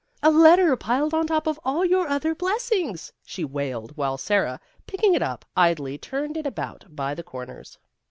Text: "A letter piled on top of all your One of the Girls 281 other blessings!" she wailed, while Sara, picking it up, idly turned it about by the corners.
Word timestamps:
"A 0.23 0.31
letter 0.31 0.75
piled 0.75 1.13
on 1.13 1.27
top 1.27 1.45
of 1.45 1.59
all 1.63 1.85
your 1.85 2.05
One 2.07 2.13
of 2.13 2.23
the 2.23 2.29
Girls 2.33 2.69
281 2.69 2.69
other 2.71 2.85
blessings!" 2.89 3.13
she 3.35 3.45
wailed, 3.45 3.95
while 3.97 4.17
Sara, 4.17 4.59
picking 4.87 5.13
it 5.13 5.21
up, 5.21 5.45
idly 5.55 5.99
turned 5.99 6.37
it 6.37 6.47
about 6.47 6.85
by 6.89 7.13
the 7.13 7.21
corners. 7.21 7.77